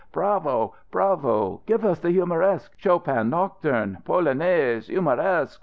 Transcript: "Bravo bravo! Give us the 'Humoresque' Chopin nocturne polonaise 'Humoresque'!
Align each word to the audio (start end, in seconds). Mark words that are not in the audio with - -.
"Bravo 0.11 0.73
bravo! 0.89 1.61
Give 1.67 1.85
us 1.85 1.99
the 1.99 2.09
'Humoresque' 2.09 2.73
Chopin 2.79 3.29
nocturne 3.29 3.99
polonaise 4.03 4.87
'Humoresque'! 4.89 5.59